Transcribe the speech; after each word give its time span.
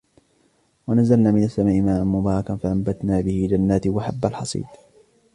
ونزلنا 0.87 1.31
من 1.31 1.43
السماء 1.43 1.81
ماء 1.81 2.03
مباركا 2.03 2.55
فأنبتنا 2.55 3.21
به 3.21 3.47
جنات 3.51 3.87
وحب 3.87 4.25
الحصيد 4.25 4.65